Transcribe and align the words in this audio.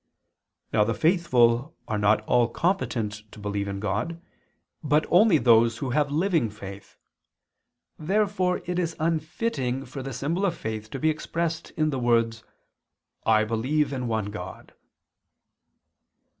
Now 0.73 0.83
the 0.83 0.95
faithful 0.95 1.75
are 1.87 1.99
not 1.99 2.21
all 2.21 2.47
competent 2.47 3.21
to 3.33 3.37
believe 3.39 3.67
in 3.67 3.79
God, 3.79 4.19
but 4.83 5.05
only 5.11 5.37
those 5.37 5.77
who 5.77 5.91
have 5.91 6.09
living 6.11 6.49
faith. 6.49 6.97
Therefore 7.99 8.63
it 8.65 8.79
is 8.79 8.95
unfitting 8.99 9.85
for 9.85 10.01
the 10.01 10.11
symbol 10.11 10.43
of 10.43 10.57
faith 10.57 10.89
to 10.89 10.99
be 10.99 11.11
expressed 11.11 11.69
in 11.77 11.91
the 11.91 11.99
words: 11.99 12.43
"I 13.27 13.43
believe 13.43 13.93
in 13.93 14.07
one 14.07 14.31
God." 14.31 14.73